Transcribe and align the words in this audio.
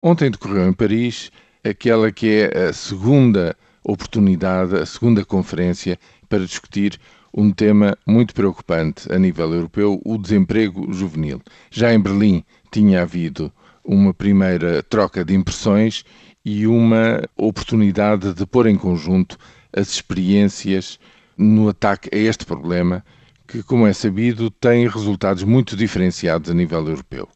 Ontem 0.00 0.30
decorreu 0.30 0.68
em 0.68 0.72
Paris 0.72 1.32
aquela 1.64 2.12
que 2.12 2.28
é 2.30 2.68
a 2.68 2.72
segunda 2.72 3.56
oportunidade, 3.82 4.76
a 4.76 4.86
segunda 4.86 5.24
conferência 5.24 5.98
para 6.28 6.46
discutir 6.46 7.00
um 7.34 7.50
tema 7.50 7.98
muito 8.06 8.32
preocupante 8.32 9.12
a 9.12 9.18
nível 9.18 9.52
europeu, 9.52 10.00
o 10.04 10.16
desemprego 10.16 10.92
juvenil. 10.92 11.42
Já 11.68 11.92
em 11.92 11.98
Berlim 11.98 12.44
tinha 12.70 13.02
havido 13.02 13.52
uma 13.84 14.14
primeira 14.14 14.84
troca 14.84 15.24
de 15.24 15.34
impressões 15.34 16.04
e 16.44 16.64
uma 16.68 17.20
oportunidade 17.36 18.34
de 18.34 18.46
pôr 18.46 18.68
em 18.68 18.76
conjunto 18.76 19.36
as 19.72 19.88
experiências 19.88 20.96
no 21.36 21.68
ataque 21.68 22.08
a 22.12 22.16
este 22.16 22.46
problema, 22.46 23.04
que, 23.48 23.64
como 23.64 23.84
é 23.84 23.92
sabido, 23.92 24.48
tem 24.48 24.86
resultados 24.86 25.42
muito 25.42 25.76
diferenciados 25.76 26.50
a 26.50 26.54
nível 26.54 26.86
europeu. 26.86 27.28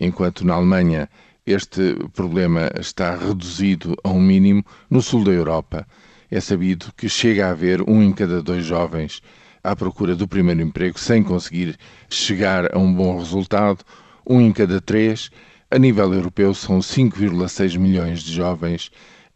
Enquanto 0.00 0.44
na 0.44 0.54
Alemanha 0.54 1.08
este 1.52 1.96
problema 2.12 2.70
está 2.78 3.16
reduzido 3.16 3.96
a 4.04 4.10
um 4.10 4.20
mínimo. 4.20 4.64
No 4.90 5.00
sul 5.00 5.24
da 5.24 5.30
Europa, 5.30 5.86
é 6.30 6.40
sabido 6.40 6.92
que 6.96 7.08
chega 7.08 7.46
a 7.46 7.50
haver 7.50 7.80
um 7.82 8.02
em 8.02 8.12
cada 8.12 8.42
dois 8.42 8.64
jovens 8.64 9.22
à 9.64 9.74
procura 9.74 10.14
do 10.14 10.28
primeiro 10.28 10.60
emprego 10.60 10.98
sem 10.98 11.22
conseguir 11.22 11.78
chegar 12.10 12.74
a 12.74 12.78
um 12.78 12.92
bom 12.92 13.18
resultado, 13.18 13.84
um 14.26 14.40
em 14.40 14.52
cada 14.52 14.80
três. 14.80 15.30
A 15.70 15.78
nível 15.78 16.12
europeu, 16.12 16.52
são 16.54 16.80
5,6 16.80 17.78
milhões 17.78 18.20
de 18.22 18.32
jovens 18.32 18.90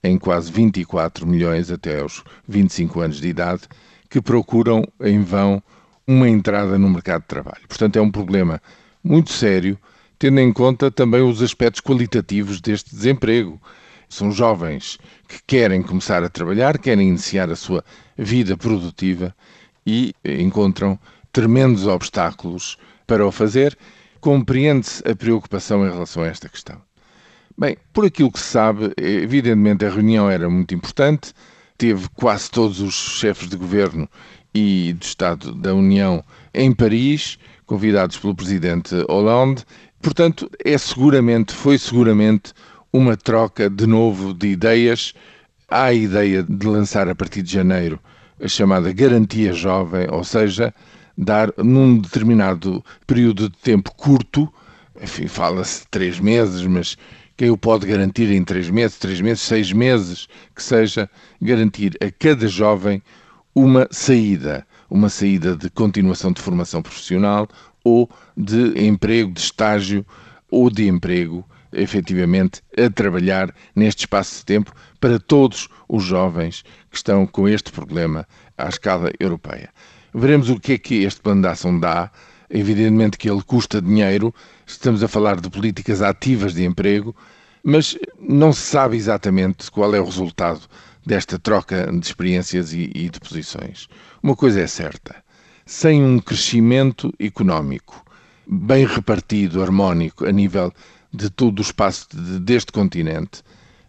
em 0.04 0.18
quase 0.18 0.50
24 0.52 1.26
milhões 1.26 1.70
até 1.70 2.00
aos 2.00 2.22
25 2.46 3.00
anos 3.00 3.20
de 3.20 3.28
idade 3.28 3.62
que 4.10 4.20
procuram 4.20 4.86
em 5.00 5.22
vão 5.22 5.62
uma 6.06 6.28
entrada 6.28 6.78
no 6.78 6.90
mercado 6.90 7.22
de 7.22 7.28
trabalho. 7.28 7.62
Portanto, 7.68 7.96
é 7.96 8.02
um 8.02 8.10
problema 8.10 8.60
muito 9.02 9.32
sério 9.32 9.78
tendo 10.22 10.38
em 10.38 10.52
conta 10.52 10.88
também 10.88 11.20
os 11.20 11.42
aspectos 11.42 11.80
qualitativos 11.80 12.60
deste 12.60 12.94
desemprego. 12.94 13.60
São 14.08 14.30
jovens 14.30 14.96
que 15.26 15.40
querem 15.44 15.82
começar 15.82 16.22
a 16.22 16.28
trabalhar, 16.28 16.78
querem 16.78 17.08
iniciar 17.08 17.50
a 17.50 17.56
sua 17.56 17.84
vida 18.16 18.56
produtiva 18.56 19.34
e 19.84 20.14
encontram 20.24 20.96
tremendos 21.32 21.88
obstáculos 21.88 22.78
para 23.04 23.26
o 23.26 23.32
fazer. 23.32 23.76
Compreende-se 24.20 25.02
a 25.08 25.16
preocupação 25.16 25.84
em 25.84 25.90
relação 25.90 26.22
a 26.22 26.28
esta 26.28 26.48
questão. 26.48 26.80
Bem, 27.58 27.76
por 27.92 28.06
aquilo 28.06 28.30
que 28.30 28.38
se 28.38 28.46
sabe, 28.46 28.92
evidentemente 28.96 29.84
a 29.84 29.90
reunião 29.90 30.30
era 30.30 30.48
muito 30.48 30.72
importante, 30.72 31.32
teve 31.76 32.08
quase 32.10 32.48
todos 32.48 32.78
os 32.78 32.94
chefes 32.94 33.48
de 33.48 33.56
governo 33.56 34.08
e 34.54 34.92
do 34.92 35.02
Estado 35.02 35.52
da 35.52 35.74
União 35.74 36.24
em 36.54 36.72
Paris, 36.72 37.40
convidados 37.72 38.18
pelo 38.18 38.34
presidente 38.34 38.94
Hollande, 39.08 39.64
Portanto, 40.02 40.50
é 40.64 40.76
seguramente, 40.76 41.54
foi 41.54 41.78
seguramente 41.78 42.52
uma 42.92 43.16
troca 43.16 43.70
de 43.70 43.86
novo 43.86 44.34
de 44.34 44.48
ideias. 44.48 45.14
Há 45.70 45.84
a 45.84 45.94
ideia 45.94 46.42
de 46.42 46.66
lançar 46.66 47.08
a 47.08 47.14
partir 47.14 47.40
de 47.40 47.52
janeiro 47.52 48.00
a 48.42 48.48
chamada 48.48 48.92
garantia 48.92 49.52
jovem, 49.52 50.08
ou 50.10 50.24
seja, 50.24 50.74
dar 51.16 51.52
num 51.56 51.98
determinado 51.98 52.84
período 53.06 53.48
de 53.48 53.56
tempo 53.58 53.94
curto, 53.94 54.52
enfim, 55.00 55.28
fala-se 55.28 55.86
três 55.88 56.18
meses, 56.18 56.66
mas 56.66 56.98
quem 57.36 57.50
o 57.50 57.56
pode 57.56 57.86
garantir 57.86 58.28
em 58.32 58.42
três 58.42 58.68
meses, 58.68 58.98
três 58.98 59.20
meses, 59.20 59.42
seis 59.42 59.72
meses, 59.72 60.26
que 60.52 60.62
seja 60.64 61.08
garantir 61.40 61.96
a 62.00 62.10
cada 62.10 62.48
jovem 62.48 63.00
uma 63.54 63.86
saída, 63.92 64.66
uma 64.92 65.08
saída 65.08 65.56
de 65.56 65.70
continuação 65.70 66.32
de 66.32 66.42
formação 66.42 66.82
profissional 66.82 67.48
ou 67.82 68.10
de 68.36 68.78
emprego, 68.86 69.32
de 69.32 69.40
estágio 69.40 70.04
ou 70.50 70.68
de 70.68 70.86
emprego, 70.86 71.48
efetivamente, 71.72 72.60
a 72.76 72.90
trabalhar 72.90 73.54
neste 73.74 74.00
espaço 74.00 74.40
de 74.40 74.44
tempo 74.44 74.70
para 75.00 75.18
todos 75.18 75.66
os 75.88 76.04
jovens 76.04 76.62
que 76.90 76.96
estão 76.98 77.26
com 77.26 77.48
este 77.48 77.72
problema 77.72 78.28
à 78.58 78.68
escala 78.68 79.10
europeia. 79.18 79.70
Veremos 80.12 80.50
o 80.50 80.60
que 80.60 80.74
é 80.74 80.78
que 80.78 81.04
este 81.04 81.22
plano 81.22 81.40
de 81.40 81.48
ação 81.48 81.80
dá. 81.80 82.10
Evidentemente 82.50 83.16
que 83.16 83.30
ele 83.30 83.42
custa 83.42 83.80
dinheiro, 83.80 84.34
estamos 84.66 85.02
a 85.02 85.08
falar 85.08 85.40
de 85.40 85.48
políticas 85.48 86.02
ativas 86.02 86.52
de 86.52 86.66
emprego, 86.66 87.16
mas 87.64 87.96
não 88.20 88.52
se 88.52 88.60
sabe 88.60 88.98
exatamente 88.98 89.70
qual 89.70 89.94
é 89.94 90.00
o 90.00 90.04
resultado 90.04 90.60
desta 91.04 91.38
troca 91.38 91.90
de 91.92 92.04
experiências 92.06 92.72
e, 92.72 92.90
e 92.94 93.08
de 93.08 93.20
posições. 93.20 93.88
Uma 94.22 94.36
coisa 94.36 94.60
é 94.60 94.66
certa: 94.66 95.16
sem 95.66 96.02
um 96.02 96.18
crescimento 96.18 97.12
económico 97.18 98.04
bem 98.46 98.86
repartido, 98.86 99.62
harmónico, 99.62 100.26
a 100.26 100.32
nível 100.32 100.72
de 101.12 101.30
todo 101.30 101.58
o 101.58 101.62
espaço 101.62 102.08
de, 102.12 102.40
deste 102.40 102.72
continente, 102.72 103.42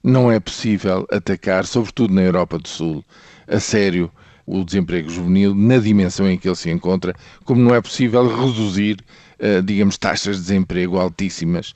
não 0.04 0.32
é 0.32 0.40
possível 0.40 1.08
atacar, 1.12 1.66
sobretudo 1.66 2.14
na 2.14 2.22
Europa 2.22 2.58
do 2.58 2.68
Sul, 2.68 3.04
a 3.48 3.60
sério 3.60 4.12
o 4.46 4.64
desemprego 4.64 5.10
juvenil 5.10 5.56
na 5.56 5.78
dimensão 5.78 6.30
em 6.30 6.38
que 6.38 6.48
ele 6.48 6.56
se 6.56 6.70
encontra, 6.70 7.16
como 7.46 7.62
não 7.62 7.74
é 7.74 7.82
possível 7.82 8.28
reduzir, 8.28 8.98
uh, 9.40 9.62
digamos, 9.62 9.98
taxas 9.98 10.38
de 10.38 10.42
desemprego 10.44 11.00
altíssimas, 11.00 11.74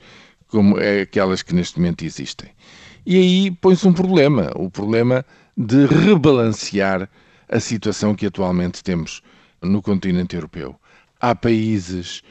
como 0.48 0.78
é 0.78 1.02
aquelas 1.02 1.42
que 1.42 1.54
neste 1.54 1.78
momento 1.78 2.04
existem. 2.04 2.50
E 3.10 3.16
aí 3.16 3.50
põe-se 3.50 3.88
um 3.88 3.92
problema, 3.94 4.52
o 4.54 4.70
problema 4.70 5.24
de 5.56 5.86
rebalancear 5.86 7.08
a 7.48 7.58
situação 7.58 8.14
que 8.14 8.26
atualmente 8.26 8.84
temos 8.84 9.22
no 9.62 9.80
continente 9.80 10.36
europeu. 10.36 10.76
Há 11.18 11.34
países 11.34 12.22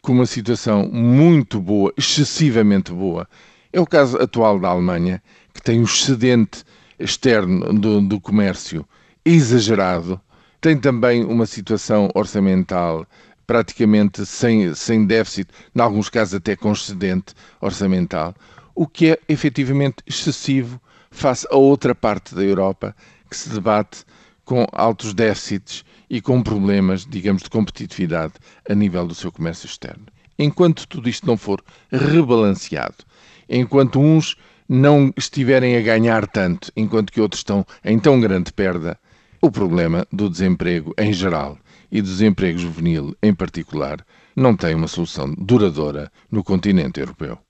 com 0.00 0.12
uma 0.12 0.26
situação 0.26 0.88
muito 0.88 1.60
boa, 1.60 1.92
excessivamente 1.96 2.92
boa. 2.92 3.28
É 3.72 3.80
o 3.80 3.84
caso 3.84 4.18
atual 4.18 4.60
da 4.60 4.68
Alemanha, 4.68 5.20
que 5.52 5.60
tem 5.60 5.80
um 5.80 5.82
excedente 5.82 6.62
externo 6.96 7.74
do, 7.74 8.00
do 8.00 8.20
comércio 8.20 8.86
exagerado, 9.24 10.20
tem 10.60 10.78
também 10.78 11.24
uma 11.24 11.44
situação 11.44 12.08
orçamental 12.14 13.04
praticamente 13.48 14.24
sem, 14.24 14.72
sem 14.76 15.04
déficit, 15.06 15.50
em 15.74 15.80
alguns 15.80 16.08
casos 16.08 16.34
até 16.34 16.54
com 16.54 16.70
excedente 16.70 17.34
orçamental, 17.60 18.32
o 18.80 18.86
que 18.86 19.10
é 19.10 19.18
efetivamente 19.28 19.96
excessivo 20.06 20.80
face 21.10 21.46
a 21.50 21.56
outra 21.56 21.94
parte 21.94 22.34
da 22.34 22.42
Europa 22.42 22.96
que 23.28 23.36
se 23.36 23.50
debate 23.50 24.06
com 24.42 24.66
altos 24.72 25.12
déficits 25.12 25.84
e 26.08 26.18
com 26.18 26.42
problemas, 26.42 27.04
digamos, 27.04 27.42
de 27.42 27.50
competitividade 27.50 28.32
a 28.66 28.74
nível 28.74 29.06
do 29.06 29.14
seu 29.14 29.30
comércio 29.30 29.66
externo. 29.66 30.06
Enquanto 30.38 30.88
tudo 30.88 31.10
isto 31.10 31.26
não 31.26 31.36
for 31.36 31.62
rebalanceado, 31.92 33.04
enquanto 33.50 34.00
uns 34.00 34.34
não 34.66 35.12
estiverem 35.14 35.76
a 35.76 35.82
ganhar 35.82 36.26
tanto, 36.26 36.72
enquanto 36.74 37.12
que 37.12 37.20
outros 37.20 37.40
estão 37.40 37.66
em 37.84 37.98
tão 37.98 38.18
grande 38.18 38.50
perda, 38.50 38.98
o 39.42 39.50
problema 39.50 40.06
do 40.10 40.30
desemprego 40.30 40.94
em 40.96 41.12
geral 41.12 41.58
e 41.92 42.00
do 42.00 42.08
desemprego 42.08 42.58
juvenil 42.58 43.14
em 43.22 43.34
particular 43.34 44.02
não 44.34 44.56
tem 44.56 44.74
uma 44.74 44.88
solução 44.88 45.34
duradoura 45.36 46.10
no 46.30 46.42
continente 46.42 46.98
europeu. 46.98 47.38